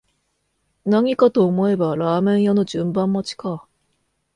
[0.83, 3.67] 何かと思えばラーメン屋の順番待ちか